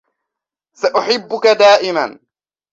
[0.73, 2.19] سأحبك دائمًا.